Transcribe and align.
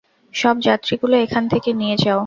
সব 0.33 0.55
যাত্রীগুলো 0.59 1.15
এখান 1.17 1.43
থেকে 1.47 1.69
নিয়ে 1.73 1.97
যাও। 1.97 2.19